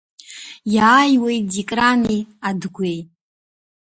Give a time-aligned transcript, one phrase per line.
[0.75, 2.99] Иааиуеит ДикраниАдгәеи.